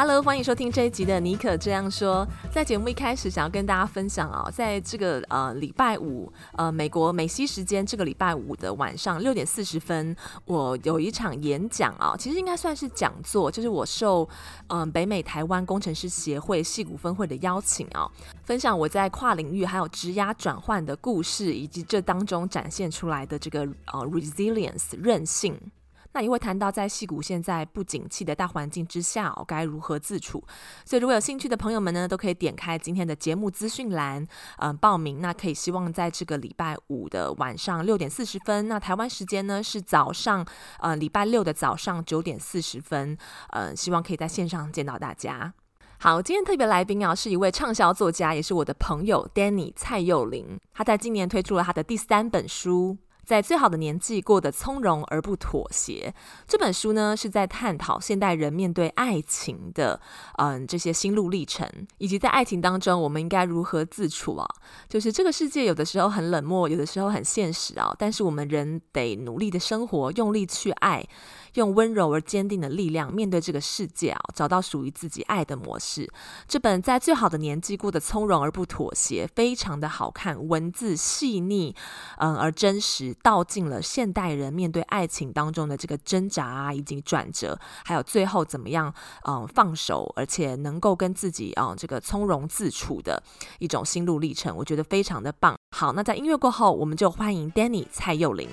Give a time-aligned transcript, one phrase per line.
[0.00, 2.24] Hello，欢迎收听这一集的尼可这样说。
[2.52, 14.28] 在节目一开始，想要跟大家分享啊，在这个呃礼拜五，呃美国美西时间这个礼拜五的晚上六点四十分，我有一场演讲啊，其实应该算是讲座，就是我受
[14.68, 18.08] 嗯、北美台湾工程师协会矽谷分会的邀请啊，
[18.44, 25.60] 分享我在跨领域还有职涯转换的故事，以及这当中展现出来的这个呃 resilience 韧性。
[26.12, 30.42] 那也会谈到在戏谷现在不景气的大环境之下，哦，该如何自处。
[30.84, 34.22] 所以如果有兴趣的朋友们呢，都可以点开今天的节目资讯栏，
[34.58, 35.20] 嗯、呃，报名。
[35.20, 40.44] 那可以希望在这个礼拜五的晚上六点四十分，那台湾时间呢是早上，
[40.80, 43.16] 呃，礼拜六的早上九点四十分，
[43.50, 45.52] 呃，希望可以在线上见到大家。
[46.00, 52.96] 好，今天特别来宾啊，是一位畅销作家，也是我的朋友 Danny 蔡佑玲，他在今年推出了他的第三本书。
[53.28, 56.14] 在最好的年纪过得从容而不妥协。
[56.46, 60.00] 这本书呢，是在探讨现代人面对爱情的，
[60.38, 64.48] 嗯，这些心路历程，以及在爱情当中我们应该如何自处啊。
[64.88, 71.06] 就是这个世界有的时候很冷漠，有的时候很现实啊，但是我们人得努力的生活，用力去爱。
[71.58, 76.08] 用温柔而坚定的力量面对这个世界啊，找到属于自己爱的模式。
[76.46, 81.74] 这本在最好的年纪过得从容而不妥协，非常的好看，文字细腻，
[82.18, 88.94] 嗯，而真实，道尽了现代人面对爱情当中的这个挣扎啊，以及转折，还有最后怎么样，
[89.26, 93.20] 嗯，放手，而且能够跟自己啊，这个从容自处的
[93.58, 95.58] 一种心路历程，我觉得非常的棒。
[95.76, 98.48] 好，那在音乐过后，我们就欢迎 Danny 蔡佑玲。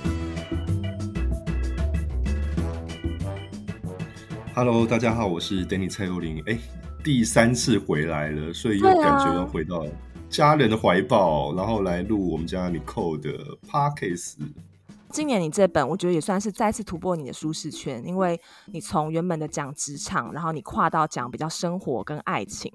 [4.57, 6.41] Hello，大家好，我是 Danny 蔡佑林。
[6.45, 6.57] 哎，
[7.03, 9.85] 第三次回来了，所以又感觉要回到
[10.29, 13.31] 家人的怀抱，啊、然后来录我们家 Nicole 的
[13.69, 14.35] Podcast。
[15.15, 22.69] 今年你这本，我觉得也算是再次突破你的舒适圈，因为你从原本的讲职场，然后你跨到讲比较生活跟爱情。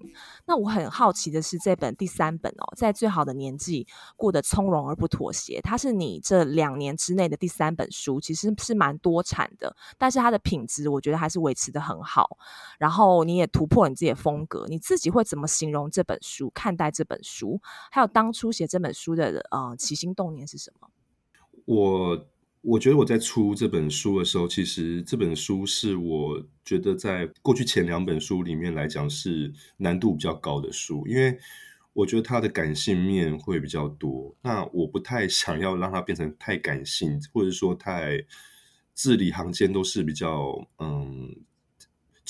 [0.47, 3.87] 那我很好奇的是，这本第三本哦，在最好的年纪
[4.17, 12.39] 过得从容而不妥协，它是你这两年之内的第三本书，其实是蛮多产的，但是它的品质我觉得还是维持得很好。
[12.79, 16.51] 然后你也突破你自己的风格，你自己会怎么形容这本书？
[16.55, 20.89] 看待这本书，还有当初写这本书的呃起心动念是什么？
[21.67, 22.17] 我
[22.63, 31.39] 我觉得我在出这本书的时候，其实这本书是我觉得在过去前两本书里面来讲是难度比较高的书，因为
[31.93, 34.37] 我觉得它的感性面会比较多。
[34.43, 38.25] 那我不太想要让它变成太感性，或者说太
[38.95, 41.37] 字里行间都是比较嗯。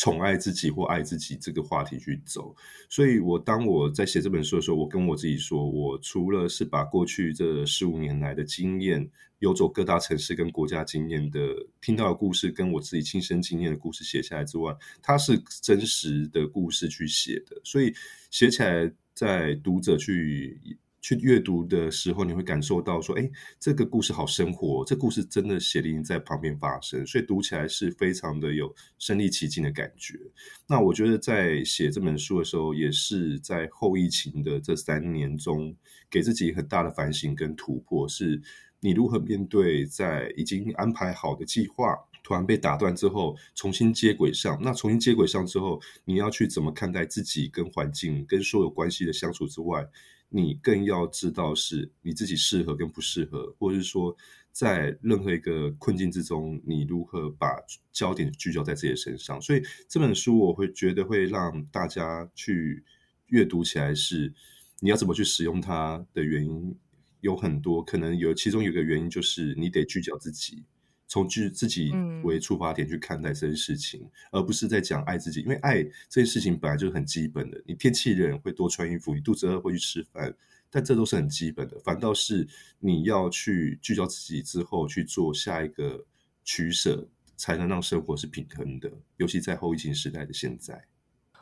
[0.01, 2.57] 宠爱自己或爱自己这个话题去走，
[2.89, 9.07] 所以我当我在写这本书的时候，我跟我自己说，我除了是把过去这十五年来的经验，
[9.41, 11.39] 游走各大城市跟国家经验的
[11.83, 17.93] 听到的故事，跟我自己亲身经验的故事写下来之外，它是真实的故事去写的，所以
[18.31, 20.79] 写起来在读者去。
[21.01, 30.19] 去阅读的时候，你会感受到说，哎，这个故事好生活，这故事真的血淋淋在旁边发生，所以读起来是非常的有身临其境的感觉。
[30.67, 35.75] 那我觉得在写这本书的时候，也是在后疫情的这三年中，
[36.11, 38.41] 给自己很大的反省跟突破，是
[38.81, 41.97] 你如何面对在已经安排好的计划
[42.31, 44.57] 突然被打断之后，重新接轨上。
[44.63, 49.85] 那重新接轨上之后，你要去怎么看待自己跟环境跟所有关系的相处之外，
[50.29, 54.17] 你更要知道是你自己适合跟不适合，或者是说
[54.53, 57.49] 在任何一个困境之中，你如何把
[57.91, 59.43] 焦点聚焦在自己的身上。
[59.43, 62.85] 所以这本书我会觉得会让大家去
[63.27, 64.33] 阅读起来是
[64.79, 66.77] 你要怎么去使用它的原因
[67.23, 70.63] 有很多，可能有其中有个原因就是你得聚焦自己。
[71.11, 71.93] 从自自己
[72.23, 75.41] 为出发点去看待这件事情，嗯、而不是在讲爱自己。
[75.41, 80.33] 因为爱这件事情本来就是很基本的，你天气冷会多穿衣服，你肚子饿会去吃饭，
[80.71, 81.77] 但这都是很基本的。
[81.81, 82.47] 反倒是
[82.79, 86.07] 你要去聚焦自己之后去做下一个
[86.45, 88.89] 取舍，才能让生活是平衡的。
[89.17, 90.85] 尤其在后疫情时代的现在，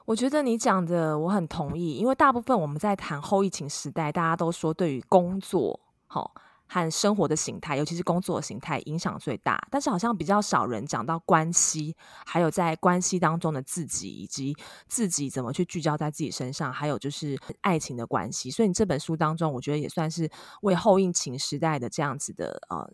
[0.06, 6.35] 我觉得你讲的我很同意，因为大部分我们在谈后疫情时代，大家都说对于工作好。
[6.69, 9.59] 和生活的形态，尤其是工作的形态影响最大。
[9.70, 14.55] 但是好像比较少人讲到关系，还有在关系当中的自己，以及
[14.87, 18.50] 自己怎么去聚焦在自己身上，还有就是爱情的关系。
[18.50, 20.31] 所以你这本书当中，我觉得也算是
[20.61, 22.91] 为后疫情时代的这样子的呃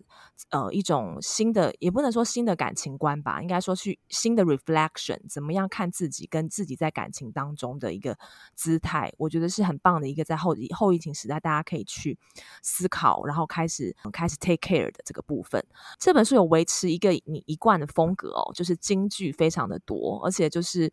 [0.51, 8.17] 呃一种新的，也不能说新的感情观吧，应该说去新的 reflection，怎么样看自己跟自己在感情当中的一个
[8.55, 12.17] 姿态，我觉得是很棒的一个在后后疫情时代大家可以去
[12.63, 13.64] 思考，然后开。
[13.65, 15.65] 开始开始 take care 的这个部分，
[15.99, 20.93] 这本书有维持一个你一贯的风格哦，就是金句非常的多，而且就是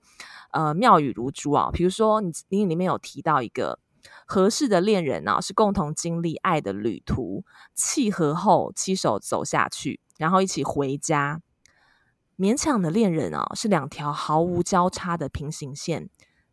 [0.52, 1.70] 呃妙语如珠啊。
[1.74, 3.78] 比如说你你里面有提到一个
[4.26, 7.44] 合适的恋人啊，是共同经历爱的旅途，
[7.76, 11.42] 契合后携手走下去，然后一起回家。
[12.38, 16.10] 勉强的恋人啊，是两条毫无交叉的平行线，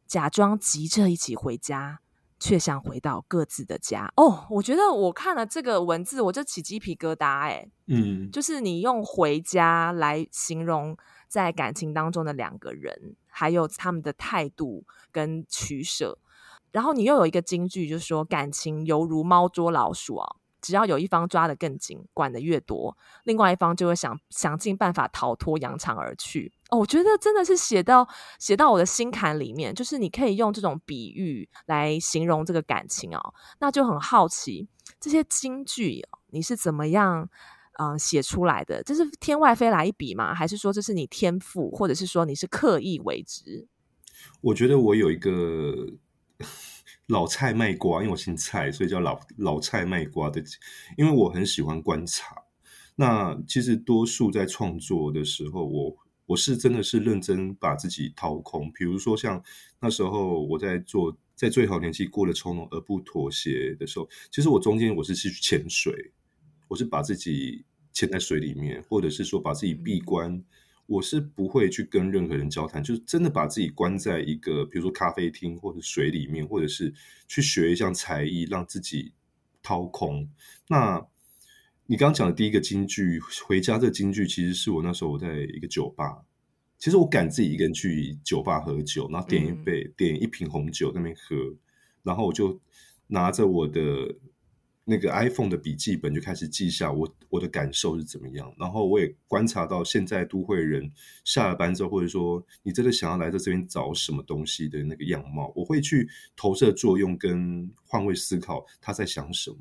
[0.07, 2.01] 假装急着一起回家。
[2.39, 10.97] 却想回到各自的家哦，我觉得我看了这个文字，我就起鸡皮疙瘩哎，嗯，就是你用回家来形容
[11.29, 16.19] 在感情当中的两个人，还有他们的态度跟取舍，
[16.73, 20.37] 然后你又有一个金句，就是说感情犹如猫捉老鼠啊。
[20.61, 26.53] 只要有一方抓得更紧，管得越多，另外一方就会想想尽办法逃脱，扬长而去。
[26.69, 34.69] 哦，我觉得真的是写到写到我的心坎里面，就是你可以用这种比喻来形容这个感情哦，那就很好奇
[35.01, 37.29] 这些金句你是怎么样
[37.79, 38.83] 嗯、呃、写出来的？
[38.83, 40.35] 这是天外飞来一笔吗？
[40.35, 43.67] 还是说这是你天赋，或者是说你是刻意为之？
[44.41, 45.89] 我觉得我有一个。
[47.07, 50.45] 老蔡卖瓜，因为我姓蔡，所以叫老老蔡卖瓜的。
[50.99, 52.37] 因为我很喜欢观察。
[52.97, 55.97] 那其实多数在创作的时候，我
[56.29, 58.71] 我是真的是认真把自己掏空。
[58.73, 59.43] 比如说像
[59.81, 66.13] 那时候我在做，在最好年纪过了从容而不妥协的时候，其实我中间我是去潜水，
[66.69, 70.45] 我是把自己潜在水里面，或者是说把自己闭关。
[70.87, 76.95] 我是不会去跟任何人交谈，就是真的把自己关在一个，比如说咖啡厅或者水里面，或者是
[77.27, 79.13] 去学一项才艺，让自己
[79.63, 80.31] 掏空。
[80.67, 81.07] 那
[81.91, 86.23] 你刚刚讲的第一个金句，回家这金句，其实是我那时候我在一个酒吧，
[86.79, 91.35] 其实我敢自己一个人去酒吧喝酒，然后点一杯、嗯、点一瓶红酒在那边喝，
[92.03, 92.61] 然后我就
[93.07, 93.81] 拿着我的。
[94.91, 100.91] 那个 iPhone 的笔记本就开始记下我我的感受是怎么样，然后我也观察到现在都会人
[101.25, 109.59] 下了班之后，或者说你真的想要来在这边找什么东西的那个样貌，我会去投射作用跟换位思考他在想什么。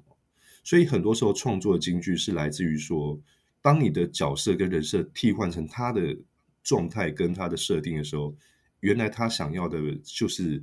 [0.68, 3.18] 所以很多时候创作的金句是来自于说，
[3.62, 6.18] 当你的角色跟人设替换成他的
[6.62, 8.36] 状态跟他的设定的时候，
[8.82, 10.62] 原来他想要的就是。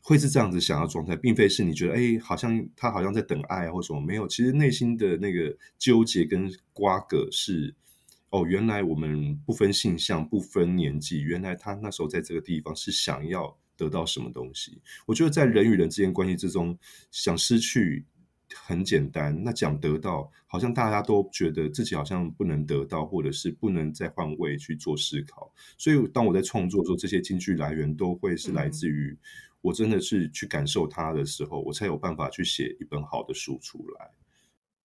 [0.00, 4.26] 会是这样子想要状态，并非是你觉得哎，好像他好像在等爱或什么没有。
[4.26, 7.74] 其实内心的那个纠结跟瓜葛是，
[8.30, 14.80] 哦，原来我们不分性向、不分年纪，原来他那时候在这个地方是想要得到什么东西。
[15.04, 16.78] 我觉得在人与人之间关系之中，
[17.10, 18.06] 想失去
[18.54, 25.52] 很简单，那讲得到，好像大家都觉得自己好像不能得到，或者是不能再换位去做思考。
[25.76, 29.18] 所以当我在创作的时候，这些金句来源都会是来自于。
[29.60, 34.12] 我真的是去感受它的时候，我才有办法去写一本好的书出来。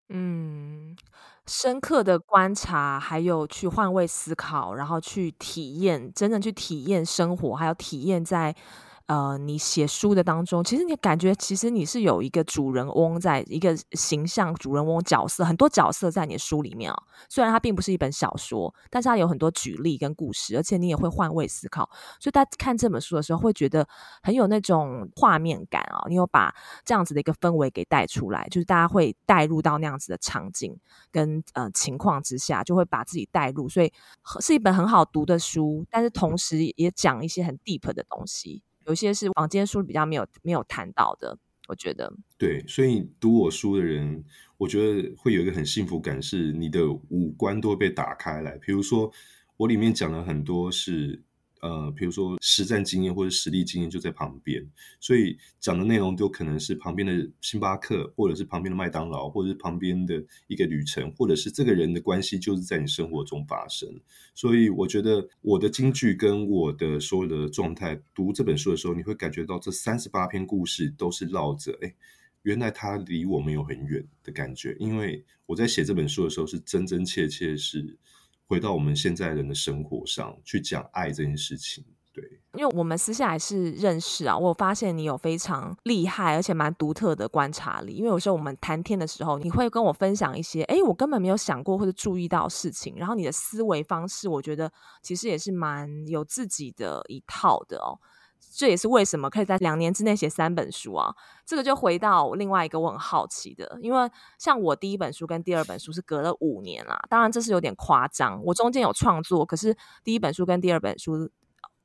[0.09, 0.95] 嗯，
[1.45, 8.55] 深刻的观察，还有去换位思考，然后去体验，真正去体验生活，还有体验在。
[9.07, 17.03] 呃，你写书的当中，其实你感觉其实你是有一个主人翁，在一个形象主人翁角色，很多角色在你的书里面啊。
[17.27, 23.85] 虽然它并不是一本小说，但是它有很多举例跟故事，而且你也会换位思考，所以大家看这本书的时候会觉得
[24.21, 26.05] 很有那种画面感啊。
[26.07, 30.79] 你有把这样子的一个氛围给带出来，就是大家会带入到那样子的场景
[31.11, 33.91] 跟呃情况之下，就会把自己带入，所以
[34.39, 38.63] 是一本很好读的书，但是同时也讲一些很 deep 的东西。
[38.85, 41.37] 有些是房间书比较没有没有谈到的，
[41.67, 42.13] 我觉得。
[42.37, 44.23] 对，所以读我书的人，
[44.57, 48.57] 我觉得会有一个很幸福感，是你的五官都会被打开来。
[48.57, 49.11] 比如说，
[49.57, 51.21] 我里面讲了很多是。
[51.63, 54.61] 呃，比如说实战经验或者实力经验就在旁边，
[54.99, 63.89] 所以讲的内容都可能是旁边的星巴克，或者是旁边的麦当劳，或者是旁边的一个旅程，或者是这个人的关系就是在你生活中发生。
[64.35, 71.95] 所以我觉得我的金句跟我的所有的状态，读这本书的时候，你会感觉到这三十八篇故事都是绕着，哎，
[72.41, 74.75] 原来它离我们有很远的感觉。
[74.81, 77.97] 因为我在写这本书的时候，是真真切切是。
[78.53, 81.83] 回到我们现在人的生活上去讲爱这件事情，
[82.13, 87.93] 对，因为我们私下还是认识啊，我发现你有非常厉害而且蛮独特的观察力。
[87.93, 92.93] 因为有时候我们谈天的时候，你会跟我分享一些，哎，我根本没有想过或者注意到事情。
[92.95, 97.97] 然后你的思维方式，我觉得其实也是蛮有自己的一套的哦。
[98.55, 101.13] 这也是为什么可以在两年之内写三本书啊。
[101.45, 108.41] 这个就回到另外一个我很好奇的，因为像我第一本书跟第二本书是隔了五年啦，当然这是有点夸张。
[108.43, 111.29] 我中间有创作，可是第一本书跟第二本书。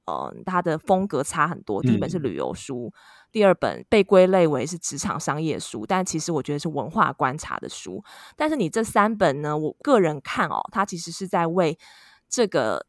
[0.08, 1.82] 呃，它的风格差很多。
[1.82, 2.92] 第一本是旅游书，嗯、
[3.30, 8.02] 第二本被归类为是职场商业书，但其实我觉得是文化观察的书。
[8.34, 11.78] 但是你这三本呢，我个人看哦，它其实是在为
[12.26, 12.87] 这个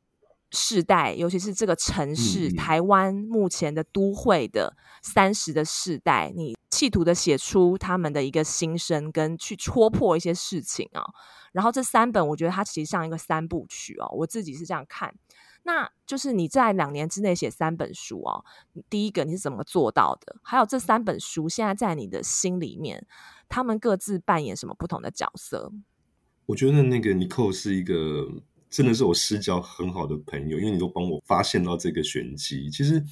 [0.52, 11.14] 世代，尤其是这个城市、嗯、台湾目前的都会的三十的世代，你企图的写出他们的一个心声，跟去戳破一些事情啊、哦。
[11.52, 15.14] 然后这三本，我觉得它其实像一个三部曲哦，我自己是这样看。
[15.64, 18.46] 那就是你在两年之内写三本书哦。
[18.90, 20.38] 第一个你是怎么做到的？
[20.42, 23.06] 还有这三本书现在在你的心里面，
[23.50, 25.72] 他们各自扮演什么不同的角色？
[26.46, 28.28] 我觉得那个 Nicole 是一个
[28.70, 32.70] 真的是我私交很好的朋友，因为你都帮我发现到这个玄机。
[32.70, 33.04] 其实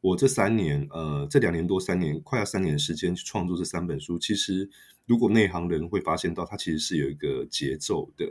[0.00, 4.68] 我这三年，呃，这两年多三年，快要三年时间去创作这三本书，其实
[5.06, 8.26] 如果内行人会发现到，它其实是有一个节奏的。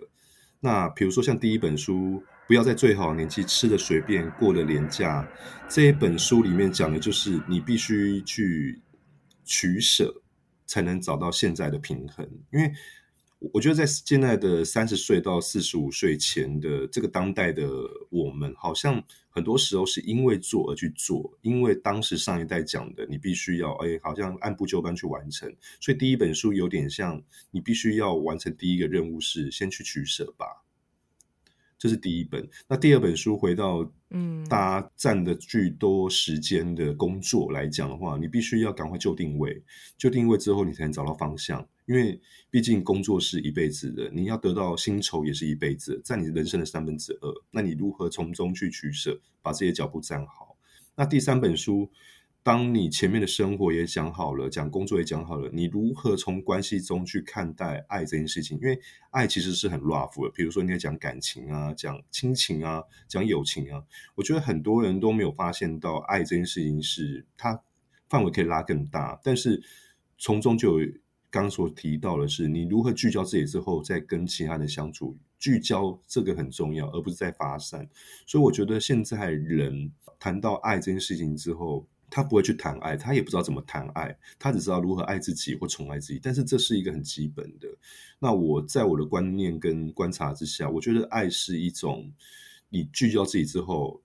[0.60, 2.24] 那比如说像第一本书。
[2.46, 5.25] 不要在最好的年纪吃的随便过了廉价。
[5.70, 8.82] 这一本书里面讲的就是你必须去
[9.46, 10.13] 取舍，
[10.66, 12.30] 才能找到现在的平衡。
[12.52, 12.70] 因为
[13.51, 17.69] 我觉得在现在的三十岁到四十五岁前的这个当代的
[18.09, 25.53] 我们，好像很多时候是因为做而去做，因为当时上一代讲的，你必须要哎，好像按部就班去完成。
[25.81, 27.21] 所以第一本书有点像
[27.51, 30.62] 你必须要完成第一个任务是先去取舍吧。
[31.84, 39.62] 这是第一本，那第二本书回到嗯，大家占的巨多时间的工作来讲的话，你必须要赶快就定位，
[39.98, 41.68] 就定位之后，你才能找到方向。
[41.86, 42.18] 因为
[42.50, 50.56] 毕竟工作是一辈子的，你要得到薪酬也是一辈子，在你人生的三分之二，那你如何从中去取舍，把这些脚步站好？
[50.96, 51.92] 那第三本书。
[52.43, 58.59] 当你前面的生活也讲好了，讲工作也讲好了，你如何从关系中去看待爱这件事情？
[58.62, 58.77] 因为
[59.12, 60.29] 爱其实是很 rough 的。
[60.35, 63.81] 比如说，你在讲感情啊，讲亲情啊，讲友情啊，
[64.15, 67.63] 我觉得很多人都没有发现到爱这件事情是它
[68.09, 69.17] 范围可以拉更大。
[69.23, 69.63] 但是
[70.17, 70.91] 从中就有
[71.29, 77.88] 刚所提到的是，你如何聚焦自己之后，再跟其他人相处，聚焦这个很重要，而不是在发散。
[78.27, 86.20] 所以我觉得现在人谈到爱这件事情之后，他不会去谈爱，他也不知道怎么谈爱，他只知道如何爱自己或宠爱自己。
[86.22, 87.67] 但是这是一个很基本的。
[88.20, 92.13] 那我在我的观念跟观察之下，我觉得爱是一种，
[92.70, 94.00] 你聚焦自己之后，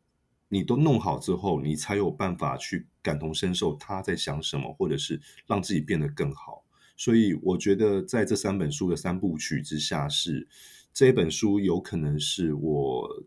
[0.48, 6.64] 你都弄好之后，你才有办法去感同身受他在想什么，或者是让自己变得更好。
[6.96, 10.48] 所以我觉得在这三本书的三部曲之下是，
[10.94, 13.22] 这一本书有可能是我，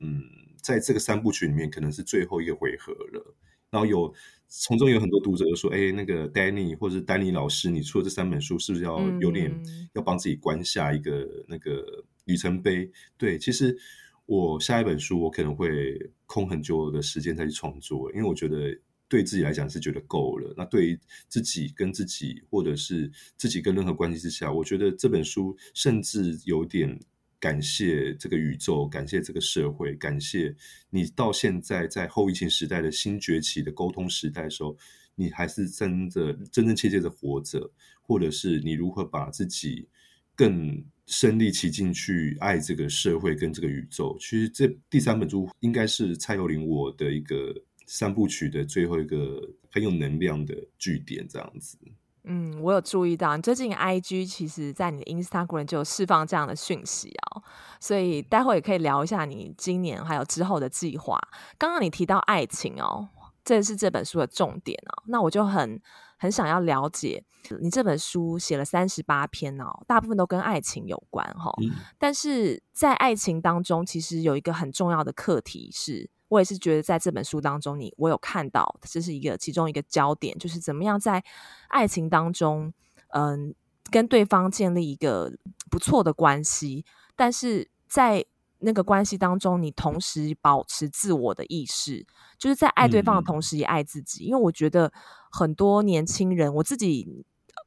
[0.00, 0.24] 嗯，
[0.60, 3.36] 在这个三部曲里面可能是最后一个回合了。
[3.70, 4.12] 然后有
[4.48, 9.52] 从中有很多读者就说：“哎，那个 Danny 或者是 Danny 老师，你出了这三本书，是不是要有点
[9.94, 13.76] 要帮自己关下一个那个里程碑？”对，其实
[14.24, 20.54] 我下一本书我可能会空很久的时间再去创作，因为我觉得对自己来讲是觉得够了。
[20.56, 26.98] 那对于自己跟自己，或者是自己跟任何关系之下，我觉得这本书甚至有点。
[27.46, 30.52] 感谢这个宇宙，感谢这个社会，感谢
[30.90, 34.76] 你到现在在后疫情时代的新崛起的沟通时代的时候，
[35.14, 37.70] 你还是真的真真切切的活着，
[38.02, 39.88] 或者是你如何把自己
[40.34, 44.16] 更身历其境去爱这个社会跟这个宇宙。
[44.18, 47.54] 其实这第三本书应该是蔡佑林我的一个
[47.86, 51.78] 三部曲的最后一个很有能量的句点，这样子。
[52.28, 57.42] 嗯，我有注意到，你最近 IG 其实在你的 Instagram 就有释放这样的讯息哦，
[57.80, 61.16] 所以待会也可以聊一下你今年还有之后的计划。
[61.56, 63.08] 刚刚你提到爱情哦，
[63.44, 65.80] 这是这本书的重点哦，那我就很
[66.18, 67.24] 很想要了解，
[67.60, 76.10] 你这本书写了三十八篇哦，大部分都跟爱情有关哈、哦，嗯、但是在爱情当中，其实有一个很重要的课题是。
[76.28, 81.22] 我也是觉得，在这本书当中你，你我有看到，这是一个其中一个焦点，就是怎么样在
[81.68, 82.72] 爱情当中，
[83.08, 83.54] 嗯，
[83.90, 85.32] 跟对方建立一个
[85.70, 88.24] 不错的关系，但是在
[88.58, 92.06] 那个关系当中，你同时保持自我的意识，
[92.38, 94.24] 就是在爱对方的同时也爱自己。
[94.24, 94.92] 嗯、因为我觉得
[95.30, 97.24] 很多年轻人，我自己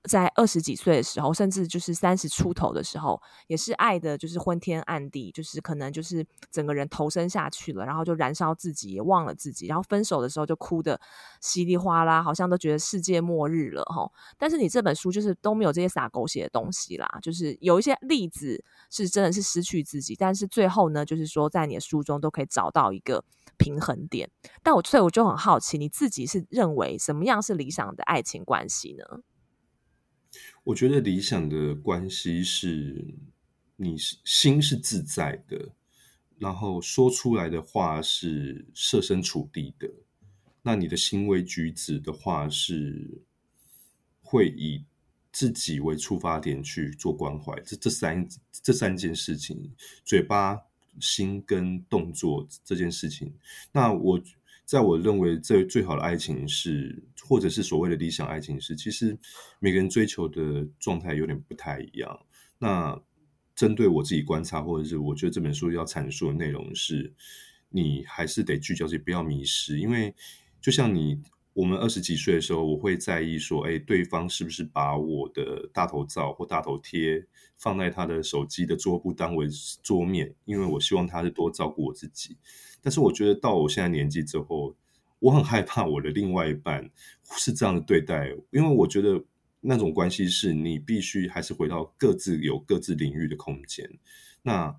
[0.07, 10.99] 在二十几岁的时候，甚至就是三十出头的时候，也是爱的，就是昏天暗地，就是可能就是整个人投身下去了，然后就燃烧自己，也忘了自己，然后分手的时候就哭得
[11.41, 14.09] 稀里哗啦，好像都觉得世界末日了哈。
[14.37, 23.23] 但是你这本书就是都没有这些洒狗血的东西啦，就是有一些例子是真的是失去自己，但是最后呢，就是说在你的书中都可以找到一个
[23.57, 24.29] 平衡点。
[24.63, 29.21] 但我所以我就很好奇，你自己是认为什么样是理想的爱情关系呢？
[30.63, 33.05] 我觉得理想的关系是，
[33.75, 35.73] 你心是自在的，
[36.37, 39.89] 然后说出来的话是设身处地的，
[40.61, 43.21] 那你的行为举止的话是
[44.21, 44.83] 会以
[45.31, 47.59] 自己为出发点去做关怀。
[47.61, 49.71] 这这三这三件事情，
[50.05, 50.59] 嘴巴、
[50.99, 53.33] 心跟动作这件事情，
[53.71, 54.21] 那我。
[54.65, 59.15] 在我认为，最最好的爱情是，或者是所谓的理想爱情是，其实
[59.59, 62.25] 每个人追求的状态有点不太一样。
[62.57, 62.99] 那
[63.53, 67.13] 针对我自己观察，或者是我觉得这本书要阐述的内容是，
[67.69, 69.77] 你还是得聚焦自己，不要迷失。
[69.77, 70.15] 因为
[70.59, 71.21] 就像你，
[71.53, 77.23] 我们二十几岁的时候，我会在意说，哎，对方是不是把我的大头照或大头贴
[77.57, 79.47] 放在他的手机的桌布当为
[79.83, 82.35] 桌面，因为我希望他是多照顾我自己。
[82.81, 84.75] 但是我觉得到我现在年纪之后，
[85.19, 86.89] 我很害怕我的另外一半
[87.37, 89.23] 是这样的对待，因为我觉得
[89.61, 93.89] 那种关系是你必须还是回到各自有各自领域的空间。
[94.41, 94.75] 那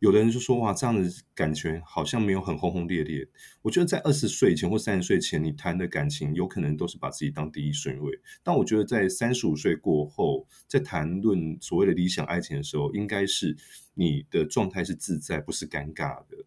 [0.00, 3.28] 有的人就说哇，这样的感觉好像没有很轰轰烈烈。
[3.60, 8.18] 我觉得在二十岁以前或三十岁前，你谈的感情有可能都是把自己当第一顺位。
[8.42, 13.54] 但我觉得在三十五岁过后，在谈论所谓的理想爱情的时候，应该是
[13.92, 16.46] 你的状态是自在，不是尴尬的。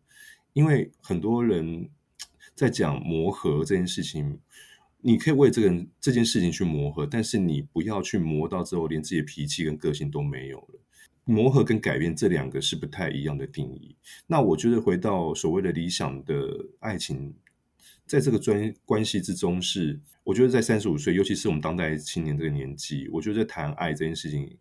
[0.54, 1.90] 因为很多人
[2.56, 4.40] 在讲磨合这件事情，
[5.02, 10.80] 你可以为这个人这件事情去磨合，但是你不要去磨到之后连自己的脾气跟个性都没有了。
[11.26, 13.96] 磨合跟改变这两个是不太一样的定义。
[14.28, 17.34] 那我觉得回到所谓的理想的爱情，
[18.06, 24.58] 在这个专关系之中是，我觉得在三十五岁，尤其是我们当代青年这个年纪，我觉得在谈爱这件事情。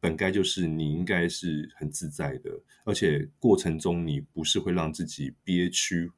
[0.00, 2.52] 本该就是你应该是很自在的，
[2.84, 6.08] 而且过程中你不是会让自己憋屈，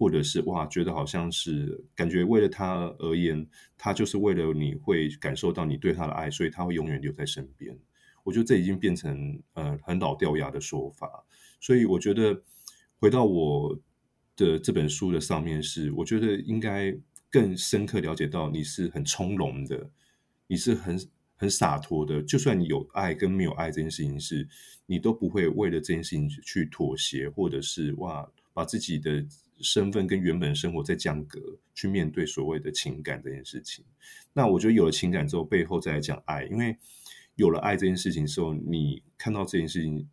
[0.00, 7.78] 或者是哇觉得好像是感觉为了他而言，他就是为了你会感受到你对他的爱，所以他会永远留在身边。
[8.24, 11.22] 我觉得这已经变成呃很老掉牙的说法，
[11.60, 12.42] 所以我觉得
[12.98, 13.78] 回到我
[14.36, 16.96] 的这本书的上面是，我觉得应该
[17.30, 19.90] 更深刻了解到你是很从容的，
[20.46, 20.98] 你是很。
[21.40, 24.46] 很洒脱的，就算你有爱跟没有爱这件事情是，
[24.84, 29.24] 你都不会为了这件事情去妥协，或者是哇，把自己的
[29.62, 31.40] 身份跟原本生活在降格，
[31.74, 33.84] 去面对所谓的情感这件事情。
[34.32, 36.76] 那我觉得有了情感之后，背后再来讲爱，因为
[37.36, 40.08] 有了爱这件事情之后，你看到这件事情，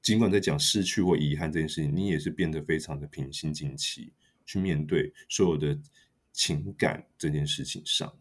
[0.00, 4.12] 尽管在讲失去或遗憾这件事情，你也是变得非常的平心静气
[4.44, 5.78] 去面对所有的
[6.32, 8.12] 情感这件事情上。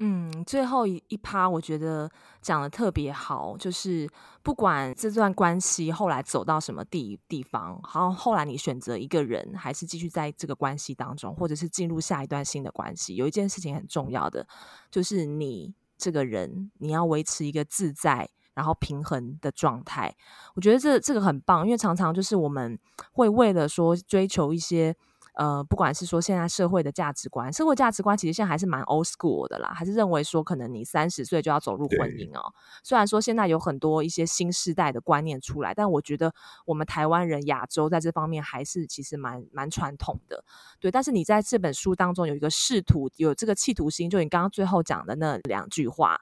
[0.00, 2.08] 嗯，最后一一趴，我觉得
[2.40, 4.08] 讲的特别好，就是
[4.44, 14.46] 不管这段关系后来走到什么地地方，好，后来你选择一个人，还是继续在这个关系当中，或者是进入下一段新的关系，有一件事情很重要的，
[14.88, 20.14] 就是你这个人，你要维持一个自在然后平衡的状态。
[20.54, 22.78] 我觉得这这个很棒，因为常常就是我们
[23.12, 24.94] 会为了说追求一些。
[25.38, 32.52] 呃，不管是说现在社会的价值观，社会价值观其实现在还是蛮 old school 的啦，还是认为说可能你三十岁就要走入婚姻哦。
[32.82, 36.34] 虽然说现在有很多一些新时代的观念出来，但我觉得
[36.66, 40.44] 我们台湾人、亚洲在这方面还是其实蛮蛮传统的。
[40.80, 46.20] 对，但是你在这本书当中有一个试图，有这个企图心，就你刚刚最后讲的那两句话，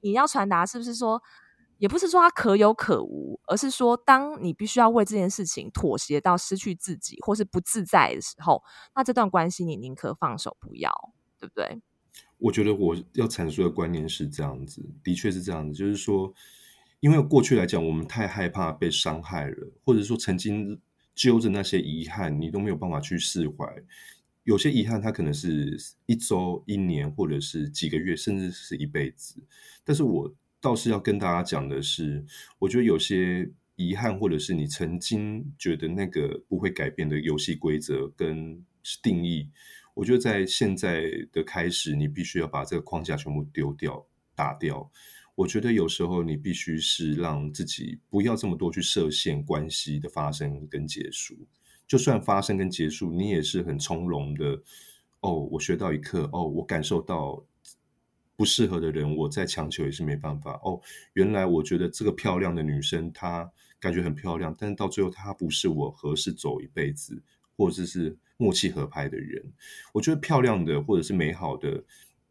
[0.00, 1.22] 你要传达是不是说？
[1.78, 8.62] 也不是说他可有可无，而是说，当你必须要为这件事情妥协到失去自己或是不自在的时候，
[8.94, 10.90] 那这段关系你宁可放手不要，
[11.38, 11.82] 对不对？
[12.38, 16.32] 我觉得我要阐述的观念是这样子，的确是这样子，就是说，
[17.00, 20.80] 因为过去来讲，我们太害怕被伤害了，或者说曾经
[21.14, 23.66] 揪着那些遗憾，你都没有办法去释怀。
[24.44, 29.42] 有些遗憾，它可能是一周、一年，或者是几个月，甚至是一辈子。
[29.84, 30.34] 但是我。
[30.66, 32.24] 倒是要跟大家讲的是，
[32.58, 38.60] 我觉得有些遗憾，或者是你曾经觉得那个不会改变的游戏规则跟
[39.00, 39.48] 定义，
[39.94, 44.90] 我觉得在现在的开始，你必须要把这个框架全部丢掉、打掉。
[45.36, 51.46] 我觉得有时候你必须是让自己不要这么多去设限关系的发生跟结束，
[51.86, 54.60] 就算发生跟结束，你也是很从容的。
[55.20, 57.44] 哦，我学到一课，哦，我感受到。
[58.36, 60.60] 不适合的人，我再强求也是没办法。
[60.62, 60.80] 哦，
[61.14, 67.22] 原来我觉得这个漂亮的女生，她感觉很漂亮，但是到最后她不是我合适走一辈子，
[67.56, 69.42] 或者是默契合拍的人。
[69.94, 71.82] 我觉得漂亮的或者是美好的，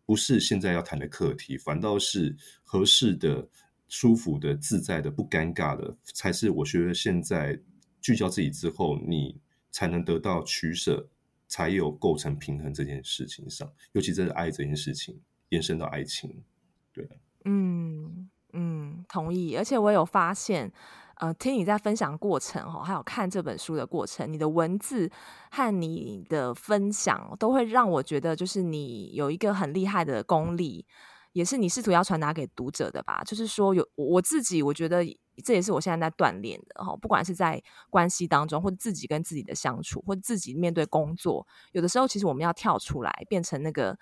[0.06, 3.50] 不是现在要谈的课题，反倒是合适的、
[3.88, 7.60] 舒服的、自在的、不尴尬的，才是我觉得现在
[8.00, 9.40] 聚焦自己之后，你
[9.72, 11.10] 才能得到取舍，
[11.48, 13.68] 才有构成平衡这件事情上。
[13.94, 15.20] 尤其这是爱这件事情。
[15.50, 16.44] 延伸到爱情，
[16.94, 17.08] 对，
[17.46, 19.56] 嗯嗯，同意。
[19.56, 20.72] 而且我有发现，
[21.18, 25.10] 呃，听你在分享过程哈，还有看这本书的过程，你的文字
[25.52, 30.86] 和你的分享都会让我觉得，就是你有一个很厉害的功力，
[31.34, 33.22] 也是你试图要传达给读者的吧。
[33.26, 35.06] 就是说，有我自己，我觉得
[35.44, 36.96] 这也是我现在在锻炼的哈。
[36.96, 43.98] 不管是在关系当中，或者自己跟自己的相处，或者自己面对工作，有的时候其实我们要跳出来，变成那个。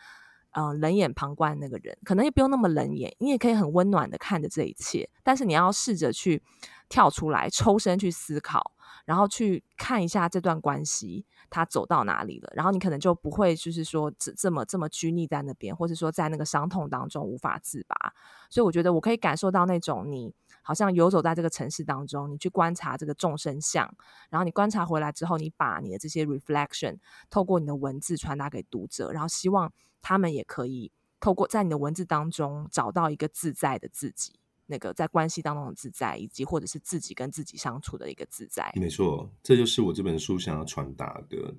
[0.53, 5.09] 嗯、呃，冷眼旁观那个人，可能也不用那么冷眼，你也可以很温暖的看着这一切。
[5.23, 6.41] 但是你要试着去
[6.89, 8.72] 跳出来，抽身去思考，
[9.05, 12.51] 然后去看一下这段关系它走到哪里了。
[12.55, 18.13] 然后你可能就不会就是说这这么这么拘泥在那边，或者说在那个伤痛当中无法自拔。
[18.49, 23.93] 所以我觉得我可以感受到那种你好像游走在这个城市当中，你去观察这个众生相，
[24.29, 26.97] 然后你观察回来之后，你把你的这些 reflection
[27.29, 29.71] 透过你的文字传达给读者，然后希望。
[30.05, 34.33] 他们也可以透过在你的文字当中找到一个自在的自己，
[34.65, 38.71] 那个在关系当中的自在，以及或者是自己跟自己相处的一个自在。
[38.75, 41.53] 没错，这就是我这本书想要传达的。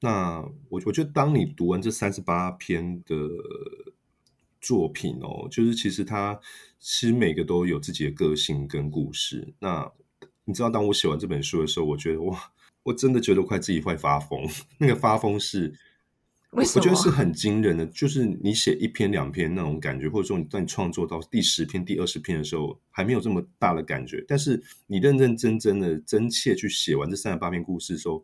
[0.00, 3.16] 那我我觉得，当你读完这三十八篇的
[4.60, 6.38] 作品哦，就是其实它
[6.78, 9.54] 其实每个都有自己的个性跟故事。
[9.58, 9.90] 那
[10.44, 14.48] 你知道，当我写完这本书的时候，我觉得哇，我真的觉得快自己快发疯。
[14.78, 15.74] 那个发疯是。
[16.52, 24.22] 我觉得是很惊人的，就是你写一篇两篇那种感觉， 或者说你在你创作到第十篇、第二十篇的时候，还没有这么大的感觉。
[24.28, 28.22] 但是你认认真真的、真切去写完这三十八篇故事的时候，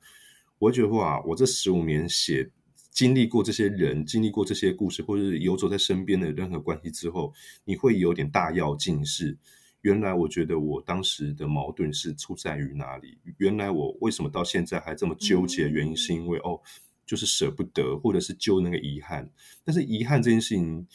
[0.59, 2.51] 我会觉得哇，我这十五年写
[2.91, 7.33] 经历过这些人、经历过这些故事，或者是游走在身边的任何关系之后，
[7.65, 9.03] 你会有点大跃进。
[9.07, 9.39] 是
[9.81, 13.17] 原来我觉得我当时的矛盾是出在于哪里？
[13.39, 15.67] 原来我为什么到现在还这么纠结？
[15.67, 16.61] 原因是因为哦。
[17.09, 19.31] 就是舍不得，或者是揪那个遗憾。
[19.65, 20.87] 但是遗憾这件事情，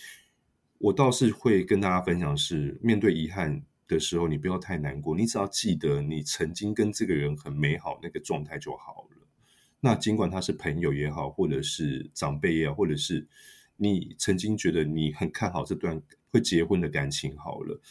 [0.78, 9.28] 我倒是会跟大家分享是：面对遗憾的时候，你不要太难过，你只要记得你曾经跟这个人很美好那个状态就好了。
[9.80, 13.28] 那尽管他是朋友也好，或者是长辈也好，或者是
[13.76, 16.00] 你曾经觉得你很看好这段
[16.30, 17.82] 会结婚的感情，好了，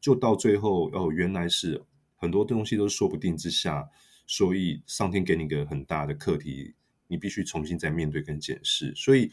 [0.00, 1.82] 就到最后哦，原来是
[2.14, 3.88] 很多东西都说不定之下，
[4.26, 6.74] 所以上天给你一个很大的课题。
[7.10, 9.28] 你必须重新再面对跟检视，所以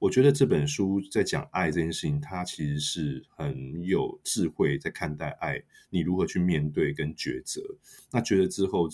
[0.00, 7.62] 我觉得这本书在讲爱这件事情，它其实是很有智慧在看待爱，你如何去面对跟抉择。
[8.10, 8.88] 那抉择之后，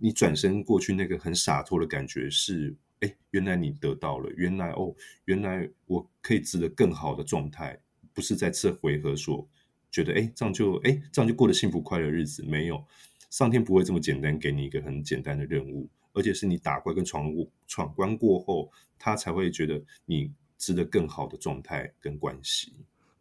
[0.00, 7.78] 你转身过去那个很洒脱的感觉是，哎，原来你得到了，原来哦，原来我可以值得更好的状态，
[8.14, 9.46] 不是在这回合说
[9.90, 12.82] 觉得哎这样就哎这样就过得幸福快乐日子，没有，
[13.28, 15.90] 上天不会这么简单给你一个很简单的任务。
[16.14, 22.74] 而且是你打怪跟闯关闯关过后，他才会觉得你值得更好的状态跟关系。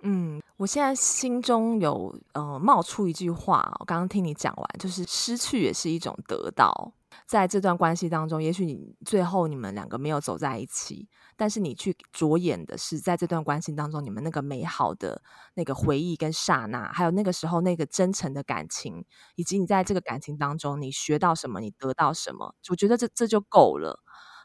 [0.03, 6.93] 嗯，我现在心中有呃冒出一句话，我刚刚听你讲完，就是失去也是一种得到。
[7.27, 15.21] 在这段关系当中，也许你最后你们两个没有走在一起，但是你去着眼的是在这段关系当中，你们那个美好的
[15.53, 19.05] 那个回忆跟刹那，还有那个时候那个真诚的感情，
[19.35, 23.99] 以及你在这个感情当中你学到什么，你得到什么，我觉得这这就够了。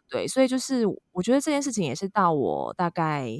[0.08, 3.30] 对，所以就是我觉得这件事情也是到我大概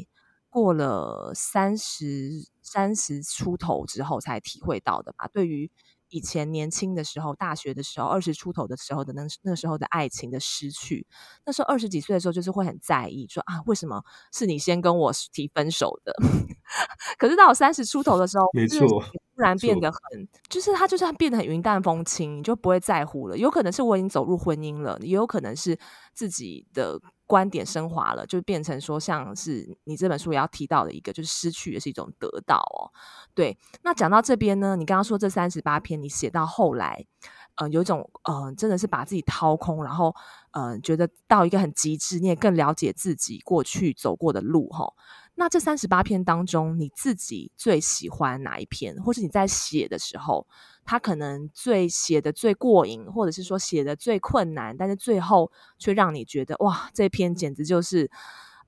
[0.51, 2.31] 过了三十
[2.63, 5.29] 三十出头之后才体会到的吧。
[5.33, 5.71] 对于
[6.09, 11.07] 以前年轻的时候，大学的时候，二十出头的时候的那那时候的爱情的失去，
[11.45, 16.13] 那时候二十几岁的时候，就是会很在意，说啊，为什么是你先跟我提分手的？
[17.19, 19.03] 可是到我三十出头的时候，没错，
[19.39, 23.39] 突然变得很，就是他就是变得很云淡风轻，你就不会在乎了。
[23.39, 25.79] 有可能是我已经走入婚姻了，也有可能是
[26.13, 27.01] 自己的。
[27.29, 32.89] 观点升华了，就变成说，像是你这本书也要提到的一个，就是失去也是一种得到哦。
[33.35, 37.05] 对，那讲到这边呢，你刚刚说这三十八篇，你写到后来，
[37.59, 40.15] 呃，有一种呃，真的是把自己掏空，然后
[40.53, 44.93] 呃，觉得到一个很极致，你也更了解自己过去走过的路哈。
[45.35, 50.47] 那这三十八篇当中，你自己最喜欢哪一篇，或是你在写的时候？
[50.85, 58.11] 他可能最写的最过瘾，或者是说写的最困难，但是最后却让你觉得哇，这篇简直就是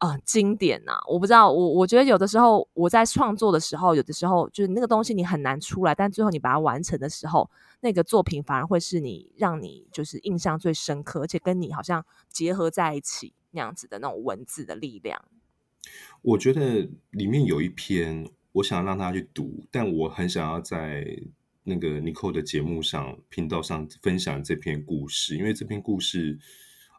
[0.01, 15.23] 啊、经典呐、我不知道，我我觉得有的时候我在创作的时候，有的时候就是那个东西你很难出来，但最后你把它完成的时候，那个作品反而会是你让你就是印象最深刻，而且跟你好像结合在一起那样子的那种文字的力量。
[16.23, 21.07] 我觉得里面有一篇，我想要让大家去读，但我很想要在
[21.65, 26.39] 那个 Nicole 的节目上、频道上分享这篇故事，因为这篇故事。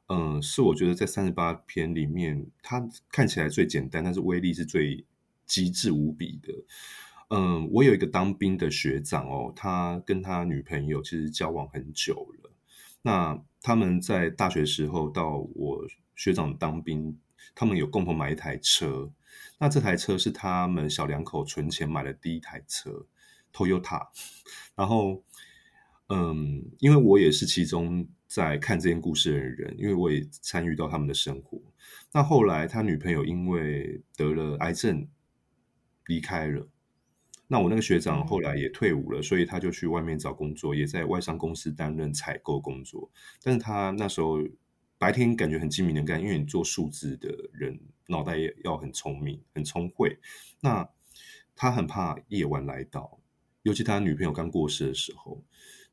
[0.07, 5.05] 嗯，是我觉得在三十八篇里面，它看起来最简单，但是威力是最
[5.45, 6.53] 极致无比的。
[7.29, 12.51] 嗯，我有一个当兵的学长哦，他跟他女朋友其实交往很久了。
[13.03, 17.17] 那他们在大学时候到我学长当兵，
[17.55, 19.09] 他们有共同买一台车。
[19.59, 23.05] 那这台车是他们小两口存钱买的第一台车
[23.53, 24.07] ，Toyota。
[24.75, 25.23] 然后，
[26.09, 28.09] 嗯，因为我也是其中。
[28.33, 31.61] 在看这件故事的人，因为我也参与到他们的生活。
[32.13, 35.05] 那后来他女朋友因为得了癌症
[36.05, 36.65] 离开了，
[37.47, 43.11] 那我那个学长后来也退伍了，所以他就去外面找工作，也在外商公司担任采购工作。
[43.43, 44.39] 但是他那时候
[44.97, 50.17] 白天感觉很精明能干，因为你做数字的人脑袋也要很聪明、很聪慧。
[50.61, 50.89] 那
[51.53, 53.19] 他很怕夜晚来到，
[53.63, 55.43] 尤其他女朋友刚过世的时候，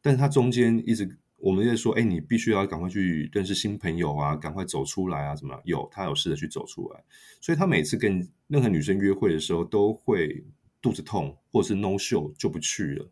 [0.00, 1.18] 但是他中间一直。
[1.38, 7.04] 我们在说，哎，你必须要赶快去认识新朋友啊，赶快走出来啊，怎么有他有试着去走出来，
[7.40, 10.44] 所以他每次跟任何女生约会的时候，都会
[10.82, 13.08] 肚子痛或者是 no show 就不去了。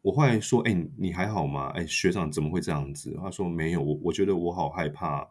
[0.00, 1.68] 我后来说，哎，你还好吗？
[1.74, 3.14] 哎，学长怎么会这样子？
[3.20, 5.28] 他说没有，我我觉得我好害怕，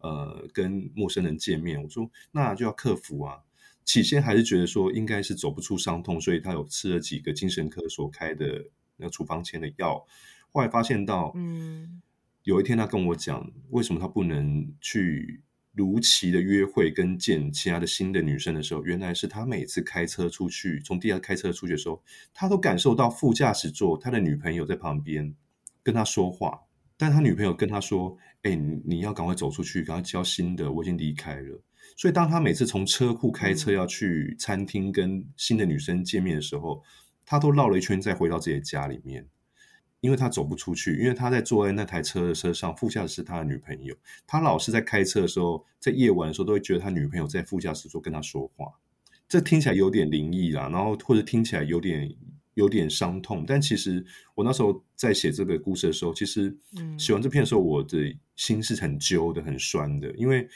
[0.00, 1.80] 呃，跟陌生人见面。
[1.82, 3.38] 我说那就要克服啊。
[3.84, 8.64] 起先还是觉得说应该是走不出伤痛，所以他有吃了几个精神科所开的
[8.96, 10.04] 那个处方签的药。
[10.54, 12.00] 后来发现到，嗯，
[12.44, 22.00] 有一天他跟我讲，为什么他不能去如期的约会跟见其他的新的女生的时候，原来是他每次开车出去，从地下开车出去的时候，
[22.32, 25.34] 他都感受到副驾驶座他的女朋友在旁边
[25.82, 26.60] 跟他说话，
[26.96, 31.60] 但他女朋友跟他说：“哎，你要赶快走出去，赶快交新的，我已经离开了。”
[31.98, 36.80] 所以当他每次从车库开车要去餐厅跟新的女生见面的时候，
[37.26, 39.26] 他都绕了一圈再回到自己的家里面。
[40.04, 43.96] 因为他走不出去，因为他在坐在那台车的车上，副驾驶是他的女朋友。
[44.26, 48.70] 他老是在开车的时候，在夜晚的时候，都会觉得他女朋友在副驾驶座跟他说话。
[49.26, 52.14] 这听起来有点灵异啦，然后或者听起来有点
[52.52, 53.46] 有点伤痛。
[53.46, 56.54] 但其实我那时候在写这个故事的时候，其实
[56.98, 60.46] 写完这篇的时候，我的心是很揪的、很酸的，因为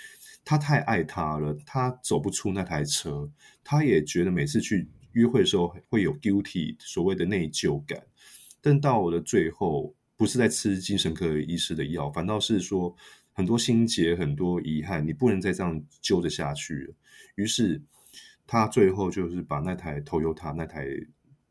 [0.44, 3.30] 他太爱他了，他走不出那台车，
[3.64, 7.98] 他也觉得每次去约会的时候会有 guilty 所谓的内疚感。
[8.60, 12.94] 但到我的最后，不是在吃精神科医师的药，反倒是说
[13.32, 16.94] 很多心结、很多遗憾，你不能再这样揪着下去了。
[17.36, 17.80] 于是
[18.46, 20.86] 他最后就是把那台 Toyota 那台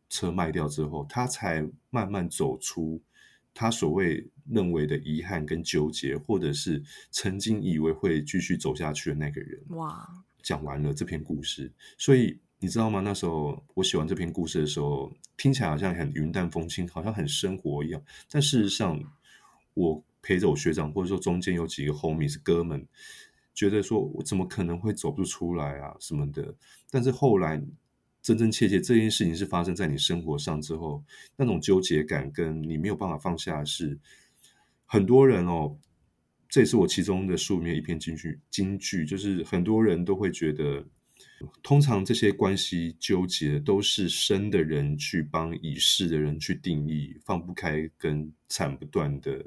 [0.09, 3.01] 车卖掉之后，他才慢慢走出
[3.53, 9.63] 他所谓认为的遗憾跟纠结，或者是曾经以为会继续走下去的那个人。
[9.69, 10.07] 哇！
[10.43, 12.37] 讲完了这篇故事，所以。
[12.59, 13.01] 你知道吗？
[13.01, 18.01] 那时候我写完这篇故事的时候，听起来好像很云淡风轻，好像很生活一样。
[18.31, 18.99] 但事实上，
[19.75, 22.87] 我陪着我学长，或者说中间有几个 homie 是哥们，
[23.53, 26.55] 觉得说我怎么可能会走不出来啊什么的。
[26.89, 27.61] 但是后来
[28.23, 31.03] 真真切切这件事情是发生在你生活上之后，
[31.35, 33.99] 那种纠结感跟你没有办法放下的是
[34.87, 35.77] 很多人哦。
[36.49, 40.83] 这也是我其中的书里面一篇金句，金句就是很多人都会觉得。
[41.61, 49.45] 通常这些关系纠结都是生的人去帮已逝的人去定义，放不开跟缠不断的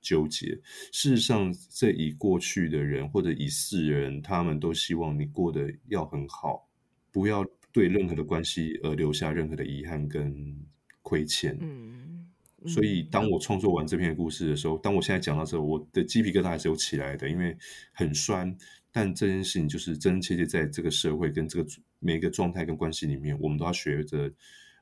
[0.00, 0.58] 纠结。
[0.92, 6.68] 事实上，这已过去的人或者已逝的人，他们都希望你过得要很好，
[7.12, 10.56] 不要对任何的关系而留下任何的遗憾跟
[11.02, 11.56] 亏欠。
[11.60, 12.26] 嗯，
[12.66, 17.56] 所以当我创作完这篇故事的时候，当我现在讲到这时候，我的鸡皮疙瘩还是有起来的，因为
[17.92, 18.56] 很酸。
[19.00, 24.28] 但这件事情就是真真切切在这个社会跟这个每一个状态跟关系里面，我们都要学着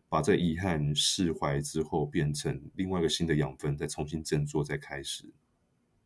[0.08, 5.30] 把这遗憾释怀之后，变成另外一个新的养分，再重新振作，再开始。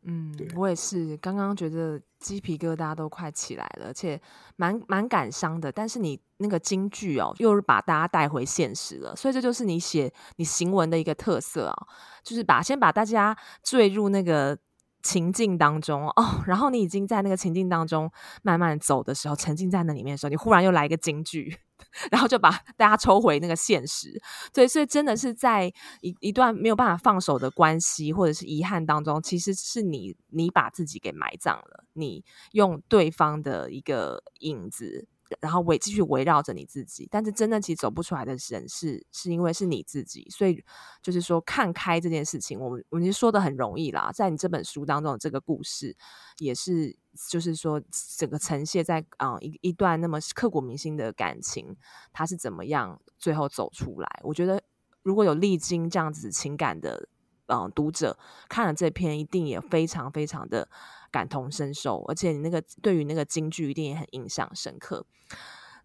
[0.02, 4.20] 嗯，对，我也是，刚刚觉得鸡皮疙瘩都快起来了，而且
[4.56, 5.70] 蛮蛮感伤的。
[5.70, 11.86] 但是你那个京剧哦，又是把大家带回现实了，所以这就是你写你行文的一个特色啊、哦，
[12.24, 14.58] 就是把先把大家坠入那个。
[15.02, 18.10] 情境当中哦，然后你已经在那个情境当中
[18.42, 21.56] 慢慢走的时候，沉浸在那里面的时候，你忽然又来一个金句，
[22.10, 24.20] 然后就把大家抽回那个现实。
[24.52, 35.08] 对，所以真的是在一一段没有办法放手的关系或者是遗憾当中，其实是你你把自己给埋葬了，你用对方的一个影子。
[35.40, 40.64] 然后围继续围绕着你自己，但是真的其实走不出来的人是是因为是你自己，所以
[41.02, 45.96] 就是说看开这件事情，我们我们说的很容易啦，在你这本书当中这个故事
[46.38, 46.96] 也是，
[47.28, 47.80] 就是说
[48.18, 51.76] 整个呈现在啊、一一段那么刻骨铭心的感情，
[52.12, 54.20] 它是怎么样最后走出来？
[54.24, 54.62] 我觉得
[55.02, 57.08] 如果有历经这样子情感的
[57.52, 58.16] 嗯、读者
[58.48, 60.68] 看了这篇，一定也非常非常的。
[61.10, 65.04] 感同身受，而且你那个对于那个京剧一定也很印象深刻。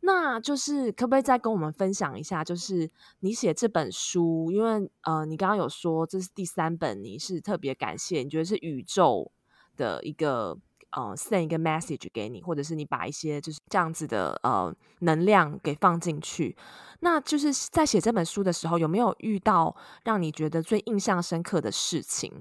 [0.01, 2.43] 那就是可不可以再跟我们分享一下？
[2.43, 2.87] 就是
[3.21, 9.31] 你写这本书，因为呃，你刚刚有说这是第三本，你是特别感谢，你觉得是宇宙
[9.75, 10.55] 的一个
[10.91, 16.55] 呃 send 一个 message 给你，或者是你把一些就是这样子的呃能量给放进去。
[16.99, 22.31] 那就是在写这本书的时候，有没有遇到让你觉得最印象深刻的事情？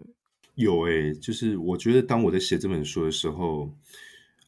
[0.56, 3.74] 有诶、就是我觉得当我在写这本书的时候，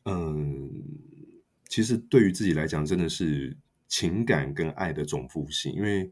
[0.04, 0.70] 嗯，
[1.68, 3.56] 其实对于自己来讲，真的是
[3.88, 5.72] 情感跟爱的总复兴。
[5.72, 6.08] 因为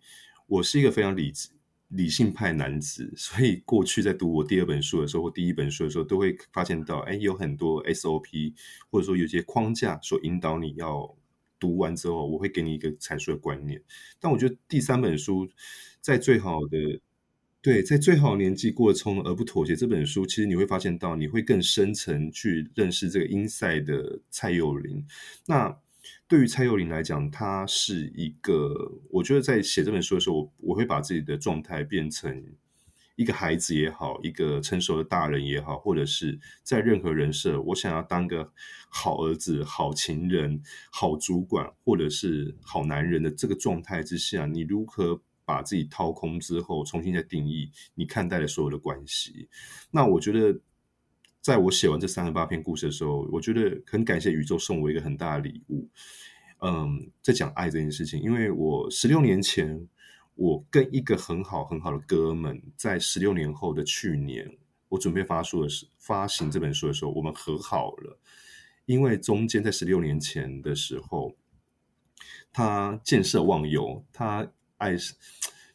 [0.48, 1.48] 我是一个非常理智、
[1.88, 8.52] 理性派男子，所以过去在读我第二本书的时候或第一本书的时候，都会发现到，哎，有很多 SOP，
[8.90, 11.16] 或者说有些框架所引导你要
[11.60, 13.80] 读完之后，我会给你一个阐述的观念。
[14.18, 15.48] 但我觉得第三本书
[16.00, 17.00] 在最好的。
[17.64, 25.02] 对，在最好年纪过得从容而不妥协这本书，其实你会发现到，你会更深层去认识这个 inside 的蔡佑林。
[25.46, 25.74] 那
[26.28, 32.44] 对于蔡佑林来讲，他是一个，我觉得在写这本书的时候，我我会把自己的状态变成
[33.16, 38.52] 一个孩子也好，一个成熟的大人也好，或者是在任何人设，我想要当个
[38.90, 40.60] 好儿子、好情人、
[40.92, 45.22] 好主管，或者是好男人的这个状态之下，你如何？
[45.44, 49.48] 把自己掏空之后，重新再定义你看待的所有的关系。
[49.90, 50.58] 那我觉得，
[51.40, 55.88] 在我写完这三十八篇故事的时候，我觉得很感谢宇宙送我一个很大的礼物。
[56.60, 59.86] 嗯，在讲爱这件事情，因为我十六年前，
[60.34, 64.56] 我跟一个很好很好的哥们，在十六年后的去年，
[64.88, 68.18] 我准备发书的时发行这本书的时候，我们和好了。
[68.86, 71.36] 因为中间在十六年前的时候，
[72.50, 74.50] 他见色忘友，他。
[74.84, 75.14] 爱是，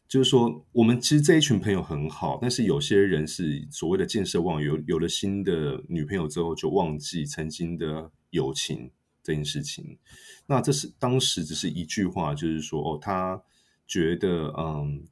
[0.07, 8.91] 就是说，我们其实这一群朋友很好，但是有些人是所谓的见色忘友，有，了新的女朋友之后就忘记曾经的友情
[9.23, 9.97] 这件事情。
[10.45, 13.41] 那这是当时只是一句话，就是说，哦，他
[13.87, 15.03] 觉得，嗯，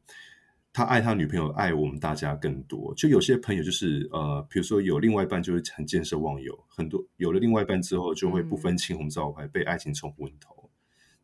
[0.71, 2.93] 他爱他女朋友，爱我们大家更多。
[2.93, 10.69] 就有些朋友就是，呃，比如说有另外一半就会很见色忘友，很多有了另外一半之后就会不分青红皂白，被爱情冲昏头。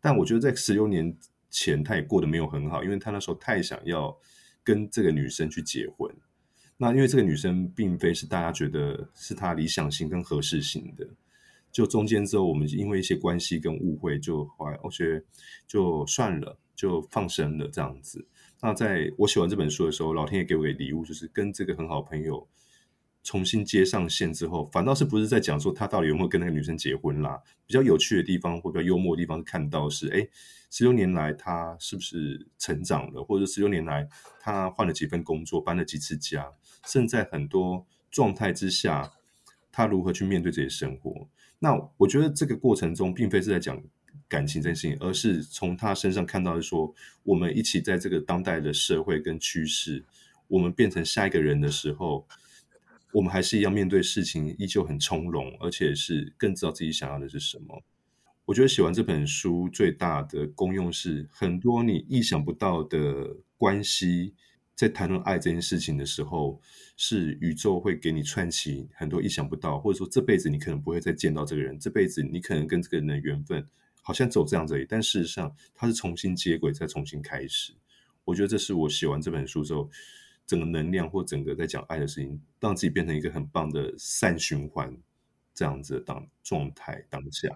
[0.01, 1.15] 但我觉得在十六年。
[1.53, 4.17] 前他也过得没有很好，因为他那时候太想要
[4.63, 6.11] 跟这个女生去结婚。
[6.77, 11.07] 那因为这个女生并非是大家觉得是他理想型跟合适型的，
[11.71, 15.23] 就中间之后我们因为一些关系跟误会，就后来我觉得
[15.67, 18.27] 就算了，就放生了这样子。
[18.61, 22.47] 那在我写完这本书的时候，老天爷给我个礼物，就是跟这个很好朋友。
[23.25, 27.41] 重新接上线之后，反倒是不是在讲说他到底有没有跟那个女生结婚啦？
[27.65, 30.27] 比较有趣的地方或比较幽默的地方，看到是，哎，
[30.75, 33.23] 十六年来他是不是成长了？
[33.23, 34.09] 或者十六年来
[34.39, 36.51] 他换了几份工作，搬了几次家，
[36.87, 39.13] 甚至在很多状态之下，
[39.71, 41.29] 他如何去面对这些生活？
[41.59, 43.79] 那我觉得这个过程中，并非是在讲
[44.27, 50.03] 感情这件事情，而是从他身上看到的说，我们一起在这个当代的社会跟趋势，
[50.47, 52.27] 我们变成下一个人的时候。
[53.11, 57.83] 我们还是一样面对事情，依旧很从容，而且是更知道自己想要的是什么。
[58.45, 64.33] 我觉得写完这本书最大的功用是，很多你意想不到的关系，
[64.75, 66.61] 在谈论爱这件事情的时候，
[66.97, 73.65] 是宇宙会给你串起很多意想不到，或者说这辈子你可能不会再见到这个人，这辈子你可能跟这个人的缘分
[74.01, 77.73] 好像走这样子而已，但事实上它是重新接轨，再重新开始。
[78.25, 79.89] 我觉得这是我写完这本书之后。
[80.45, 84.93] 整个能量或整个在讲爱的事情，让自己变成一个很棒的善循环，
[85.55, 87.47] 这样子的当状态当下，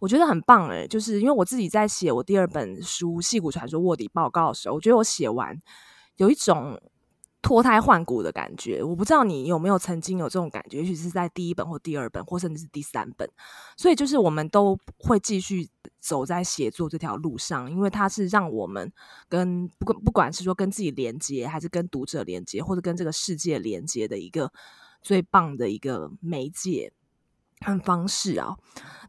[0.00, 5.58] 我觉得很棒哎、就是因为我自己在写我第二本书《戏骨传说卧底报告》的时候，我觉得我写完
[6.16, 6.80] 有一种。
[7.46, 13.30] 脱胎换骨的感觉，我不知道你有没有曾经有这种感觉，也许是在第一本或第二本，或甚至是第三本。
[13.76, 15.68] 所以就是我们都会继续
[16.00, 18.90] 走在写作这条路上，因为它是让我们
[19.28, 24.50] 跟不不管是说跟自己连接，还是跟读者连接，或者跟这个世界连接的一个
[25.02, 26.94] 最棒的一个媒介。
[27.60, 28.56] 和方式啊。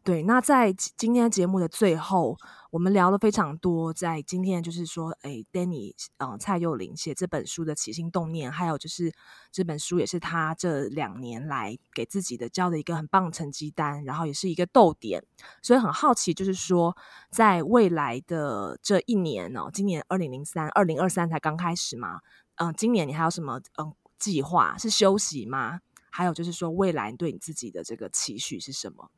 [0.04, 2.36] 对，那在今天节目的最后，
[2.70, 3.92] 我们聊了非常多。
[3.92, 9.12] 在今天就是说，哎，Danny，嗯，蔡祐麟写这本书的起心动念，还有就是
[9.50, 15.24] 这本书也是他这两年来给自己的交的一个很棒成绩单，然后也是一个逗点。
[15.60, 16.96] 所以很好奇，就是说，
[17.32, 22.20] 在未来的这一年哦，今年二零零三、二零二三才刚开始嘛，
[22.58, 24.78] 嗯，今年你还有什么嗯计划？
[24.78, 25.80] 是休息吗？
[26.16, 29.10] 还有就是说，未来对你自己的这个期许是什么？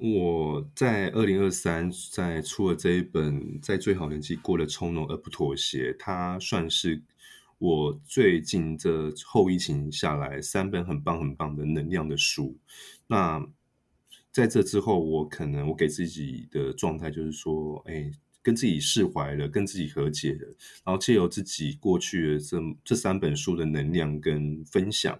[0.00, 7.00] 我在二零二三在出了这一本，在最好年纪过得从容而不妥协，它算是
[7.58, 12.58] 我最近这后疫情下来三本很棒很棒的能量的书。
[13.06, 13.40] 那
[14.32, 18.10] 在这之后，我可能我给自己的状态就是说，哎，
[18.42, 20.48] 跟自己释怀了，跟自己和解了，
[20.84, 25.16] 然后借由自己过去的这这三本书的能量跟分享。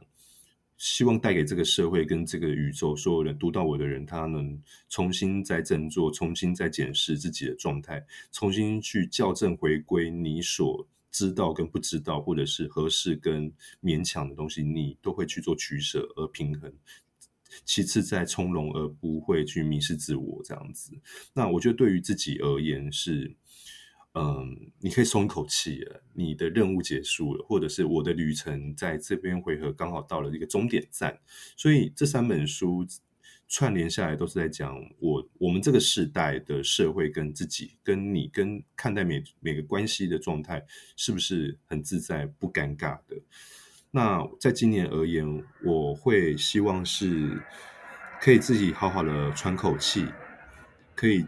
[0.83, 16.72] 希望带给这个社会跟这个宇宙所有人读到我的人，他能重新再振作，重新再检视自己的状态，重新去校正回归你所知道跟不知道，或者是合适跟勉强的东西，你都会去做取舍而平衡。
[17.64, 20.99] 其次，再从容而不会去迷失自我，这样子。
[21.33, 23.37] 那我觉得对于自己而言是。
[24.14, 31.18] 嗯，你可以松一口气了，你的任务结束了，或者是我的旅程在这边回合刚好到了一个终点站，
[31.56, 32.86] 所以这三本书
[33.48, 40.62] 串联下来都是在讲我我们这个时代的社会跟自己跟你跟看待每每个关系的状态
[40.94, 43.16] 是不是很自在不尴尬的。
[43.90, 47.42] 那在今年而言，我会希望是
[48.20, 50.04] 可以自己好好的喘口气，
[50.94, 51.24] 可以。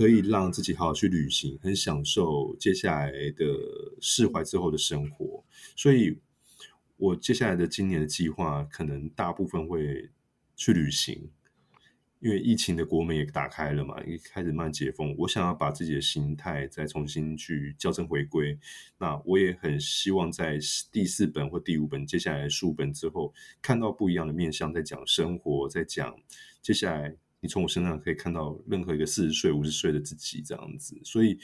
[0.00, 3.44] 可以让自己好好去旅行，很享受接下来的
[4.00, 5.44] 释怀之后的生活。
[5.76, 6.18] 所以，
[6.96, 10.08] 我接下来的今年的计划，可能大部分会
[10.56, 11.28] 去旅行，
[12.20, 15.14] 因为疫情的国门也打开了嘛，也开始慢解封。
[15.18, 18.58] 我想要把自己的心态再重新去校正回归。
[18.96, 20.58] 那我也很希望在
[20.90, 26.16] 第四本或第五本接下来的书本之后，看到不一样的面向，在讲生活，在讲
[26.62, 27.14] 接下来。
[27.40, 31.38] 你从我身上可以看到任何一个四十岁、五十岁的自己这样子，所以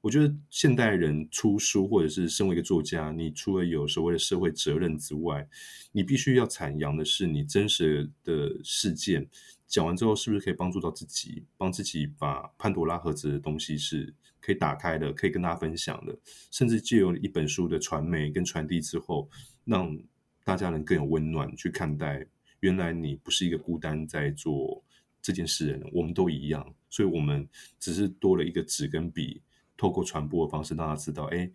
[0.00, 5.48] 我觉得现代人出书或者是身为一个作家，你除了有所谓的社会责任之外，
[5.90, 9.28] 你必须要阐扬的是你真实的事件。
[9.66, 16.16] 讲完之后，是不是可以帮助到自己，帮自己把潘多拉盒子的东西是可以打开的，可以跟大家分享的，
[16.50, 19.28] 甚至借由一本书的传媒跟传递之后，
[19.64, 19.98] 让
[20.44, 22.24] 大家能更有温暖去看待，
[22.60, 24.82] 原来你不是一个孤单在做。
[25.20, 27.48] 这件事，我们都一样，所以我们
[27.78, 29.42] 只是多了一个纸跟笔，
[29.76, 31.50] 透过传播的方式让他知道，哎，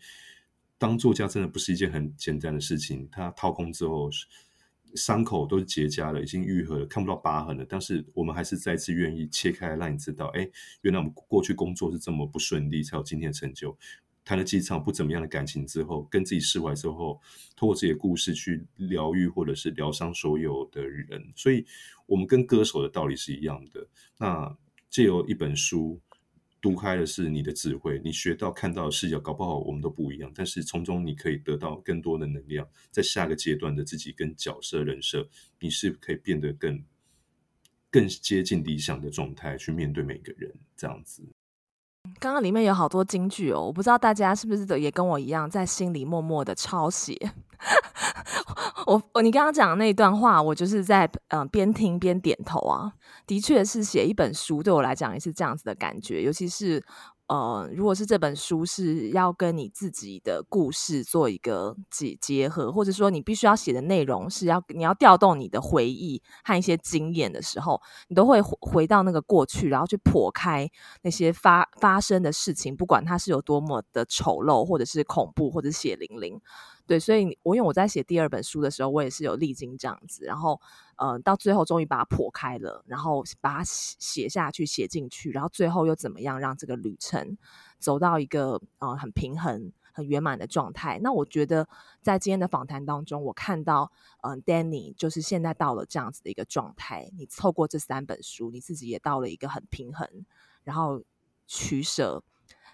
[0.78, 3.08] 当作家真的不是一件很简单的事情。
[3.12, 4.10] 他掏空之后，
[4.96, 7.66] 伤口都结痂了，已经愈合了，看不到疤痕了。
[7.68, 10.48] 但是我们还是再次愿意切开，让你知道，哎，
[10.82, 13.76] 原来我们过去工作是这么不顺利，才有今天的成就。
[14.26, 17.20] 谈了几场不怎么样的感情之后，跟自己释怀之后，
[17.58, 21.66] 透过自己的故事去疗愈或者是疗伤所有的人，所以
[22.14, 23.88] 我们跟歌手的道理是一样的。
[24.20, 24.56] 那
[24.88, 26.00] 借由一本书
[26.62, 35.28] 读开的是你的智慧，你学到看到的视角，搞不好我们都不一样，但是从中你可以得到更多的能量，在下个阶段的自己跟角色人设，
[35.60, 36.80] 你是可以变得更
[37.90, 41.24] 更接近理想的状态去面对每个人，这样子。
[42.20, 47.18] 刚刚里面有好多金句哦，我不知道大家是不是也跟我一样在心里默默的抄写。
[48.86, 52.94] 我我你刚刚讲的那一段话，我就是在嗯边听边点头啊，
[53.26, 56.84] 的确是写一本书对我来讲也是这样子的感觉，尤其是。
[57.28, 70.70] 呃，如果是这本书是要跟你自己的故事做一个结结合，或者说你必须要写的内容是要你要调动你的回忆和一些经验的时候，你都会回到那个过去，然后去剖开
[71.02, 76.40] 那些发发生的事情，不管它是有多么的丑陋，或者是恐怖，或者血淋淋。
[76.86, 80.60] 对，所以我因为我在写第二本书的时候，我也是有历经这样子，然后
[80.98, 87.38] 呃，到最后终于把它破开了，然后把它写下去、写进去，然后最后又怎么样让这个旅程
[87.80, 91.00] 走到一个呃很平衡、很圆满的状态？
[91.02, 91.66] 那我觉得
[92.02, 93.90] 在今天的访谈当中，我看到
[94.22, 97.10] 嗯、呃，Danny 就是现在到了这样子的一个状态。
[97.18, 100.26] 你透过这三本书，你自己也到了一个很平衡，
[100.66, 101.02] 然后
[101.48, 102.22] 取舍，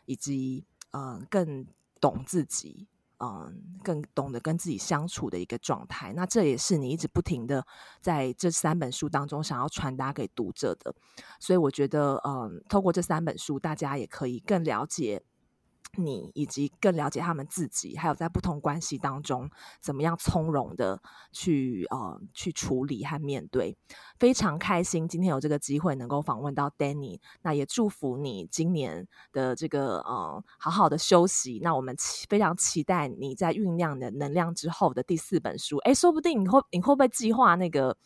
[0.06, 1.68] 以及嗯、更
[2.02, 2.88] 懂自己。
[3.22, 7.66] 嗯，更懂得跟自己相处的一个状态，那这也是你一直不停的
[8.02, 10.94] 在这三本书当中想要传达给读者的。
[11.40, 15.22] 所以我觉得，嗯，透过这三本书，大家也可以更了解
[15.98, 19.50] 你以及更了解他们自己，还有在不同关系当中
[19.82, 23.76] 怎么样从容的去呃去处理和面对。
[24.20, 31.60] 非常开心今天有这个机会能够访问到 Danny，那也祝福你今年的这个呃好好的休息。
[31.64, 31.96] 那我们
[32.30, 35.78] 非常期待你在酝酿的能量之后的第四本书。
[35.80, 37.98] 哎，说不定你会你会不会计划那个？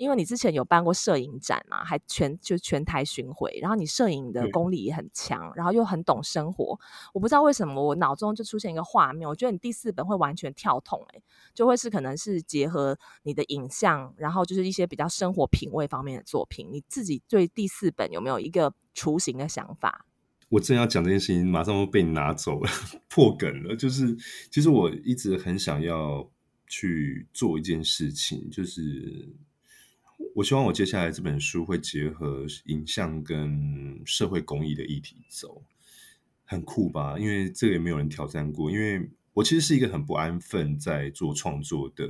[0.00, 6.80] 因为你之前有办过摄影展嘛，还全就全台巡回，然后你摄影的功力也很强，然后又很懂生活。
[7.12, 11.22] 我不知道为什么我脑中就出现一个画面，我觉得你第四本会完全跳痛，欸，
[11.52, 16.66] 就会是可能是结合你的影像，然后就是一些比较生活品味方面的作品。
[16.72, 20.06] 你自己对第四本有没有一个雏形的想法？
[20.48, 22.70] 我正要讲这件事情，马上会被你拿走了，
[23.10, 23.76] 破梗了。
[23.76, 24.16] 就是
[24.50, 26.26] 其实我一直很想要
[26.66, 29.36] 去做一件事情，就是。
[30.40, 35.62] 我希望我接下来这本书会结合影像跟社会公益的议题走，
[36.46, 37.18] 很酷吧？
[37.18, 38.70] 因为这个也没有人挑战过。
[38.70, 42.08] 因为我其实是一个很不安分在做创作的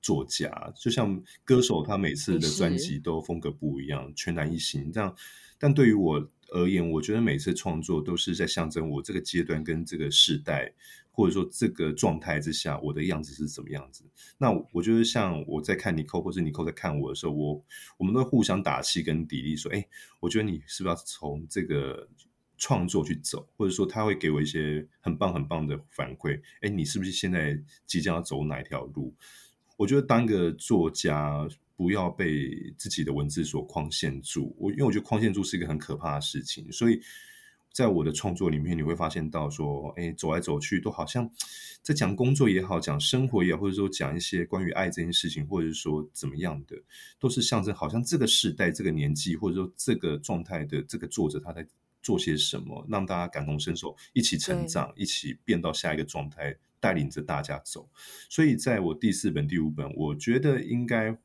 [0.00, 5.12] 作家，就像歌手，他每次的专辑都风格不一样，全然一新这样。
[5.58, 10.72] 但对于我而言，我觉得每次创作都是在象征我这个阶段跟这个时代。
[11.14, 14.02] 或者说这个状态之下，我的样子是什么样子？
[14.38, 17.64] 那我觉得像我在看你扣或是你扣在看我的时候，我
[17.98, 19.86] 我们都会互相打气跟砥砺，说：“哎，
[20.20, 22.08] 我觉得你是不是要从这个
[22.56, 26.40] 创作去走？”或者说他会给我一些很棒很棒的反馈。
[26.62, 29.14] 哎，你是不是现在即将要走哪一条路？
[29.76, 31.46] 我觉得当个作家，
[31.76, 34.56] 不要被自己的文字所框限住。
[34.58, 36.98] 我因为我觉得框限住是一个很可怕的事情，所以。
[37.72, 41.30] 在我的创作里面，你会发现到说，哎，走来走去都好像
[41.80, 46.76] 在讲工作也好，讲生活也好，或者说讲一些关于爱这件事情，或者是说怎么样的，
[47.18, 51.66] 都是象征好像这个时代、这个年纪，或者说这个状态的这个作者他在
[52.02, 57.88] 做些什么，让大家感同身受，一起成长，一起变到下一个状态，带领着大家走。
[58.28, 61.16] 所以，在我第四本、第五本，我觉得应该，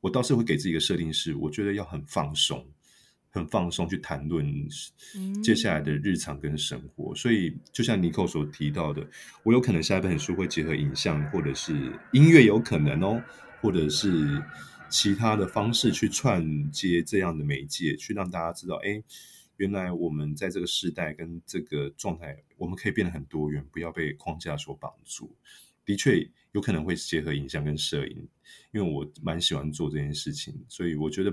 [0.00, 2.66] 我倒是会给自己一个设定是，我觉得要很放松。
[3.32, 4.44] 很放松去谈论
[5.42, 9.08] 接下来的日常跟生活，嗯、所以就像尼寇所提到的，
[9.44, 11.72] 我有可能下一本书会结合影像或者是
[12.12, 13.22] 音乐，有可能哦，
[13.60, 14.42] 或者是
[14.88, 19.00] 其他的方式去串接这样的媒介，去让大家知道，哎，
[19.58, 25.32] 原来我们在这个时代跟这个状态，我们可以变得很多元，不要被框架所绑住。
[25.84, 28.28] 的确有可能会结合影像跟摄影，
[28.72, 31.32] 因为我蛮喜欢做这件事情，所以我觉得。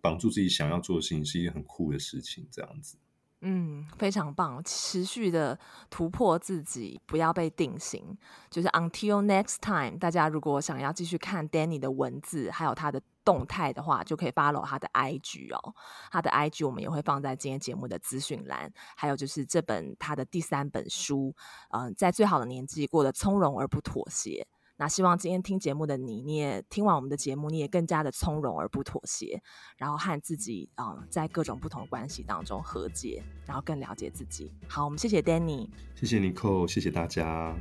[0.00, 2.96] 绑住自己想要做的事情是一件很酷的事情，这样子。
[3.44, 5.58] 嗯，非常棒，持续的
[5.90, 8.16] 突破自己，不要被定型。
[8.48, 15.74] 就是 until next time，大家如果想要继续看 Danny 的文字，还有他的动态的话，就可以 follow 他的 IG 哦。
[16.12, 18.72] 他的 IG 我们也会放在今天节目的资讯栏。
[18.94, 21.34] 还有就是这本他的第三本书，
[21.70, 24.46] 嗯、在最好的年纪过得从容而不妥协。
[24.82, 29.40] 那希望今天听节目的你，你也听完我们的节目，你也更加的从容而不妥协，
[29.76, 34.52] 然后和自己啊、在各种不同关系当中和解，然后更了解自己。
[34.66, 37.54] 好，我们谢谢 Danny，谢谢 Nicole，谢谢大家。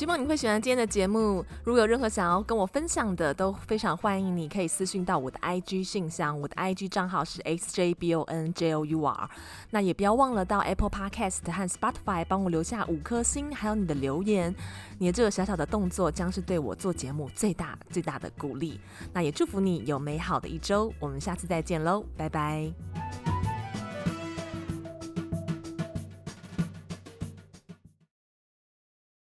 [0.00, 1.44] 希望你会喜欢今天的节目。
[1.62, 9.28] 如果有任何想要跟我分享的，都非常欢迎你可以私信到我的 IG 信箱，我的 IG 账号是 xjbonjour。
[9.68, 14.54] 那也不要忘了到 Apple Podcast 和 Spotify 帮我留下五颗星，还有你的留言。
[14.96, 18.80] 你的这个小小的动作将是对我做节目最大最大的鼓励。
[19.12, 20.90] 那也祝福你有美好的一周。
[20.98, 22.72] 我们下次再见喽，拜拜。